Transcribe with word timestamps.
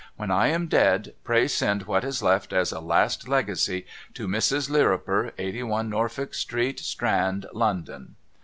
When 0.15 0.31
I 0.31 0.47
am 0.47 0.65
dead, 0.65 1.13
pray 1.23 1.47
send 1.47 1.83
what 1.83 2.03
is 2.03 2.23
left, 2.23 2.53
as 2.53 2.71
a 2.71 2.79
last 2.79 3.27
Legacy, 3.27 3.85
to 4.15 4.27
Mrs. 4.27 4.67
Lirriper 4.67 5.31
Eighty 5.37 5.61
one 5.61 5.91
Norfolk 5.91 6.33
Street 6.33 6.79
Strand 6.79 7.45
London.' 7.53 8.15